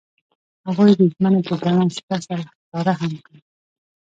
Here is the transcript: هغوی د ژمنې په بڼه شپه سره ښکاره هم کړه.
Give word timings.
هغوی 0.67 0.91
د 0.99 1.01
ژمنې 1.13 1.41
په 1.47 1.53
بڼه 1.61 1.83
شپه 1.95 2.15
سره 2.27 2.43
ښکاره 2.59 2.93
هم 2.99 3.13
کړه. 3.25 3.39